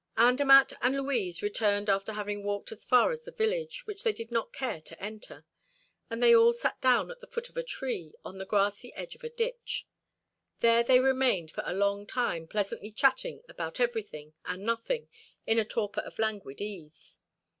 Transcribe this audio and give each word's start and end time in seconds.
Andermatt 0.17 0.73
and 0.81 0.95
Louise 0.97 1.43
returned 1.43 1.87
after 1.87 2.13
having 2.13 2.43
walked 2.43 2.71
as 2.71 2.83
far 2.83 3.11
as 3.11 3.21
the 3.21 3.31
village, 3.31 3.85
which 3.85 4.01
they 4.01 4.11
did 4.11 4.31
not 4.31 4.51
care 4.51 4.81
to 4.81 4.99
enter. 4.99 5.45
And 6.09 6.23
they 6.23 6.35
all 6.35 6.53
sat 6.53 6.81
down 6.81 7.11
at 7.11 7.19
the 7.21 7.27
foot 7.27 7.49
of 7.49 7.55
a 7.55 7.61
tree, 7.61 8.13
on 8.25 8.39
the 8.39 8.45
grassy 8.47 8.91
edge 8.95 9.13
of 9.13 9.23
a 9.23 9.29
ditch. 9.29 9.85
There 10.61 10.81
they 10.83 10.99
remained 10.99 11.51
for 11.51 11.63
a 11.67 11.75
long 11.75 12.07
time 12.07 12.47
pleasantly 12.47 12.89
chatting 12.89 13.43
about 13.47 13.79
everything 13.79 14.33
and 14.43 14.63
nothing 14.65 15.07
in 15.45 15.59
a 15.59 15.65
torpor 15.65 16.01
of 16.01 16.17
languid 16.17 16.61
ease. 16.61 17.19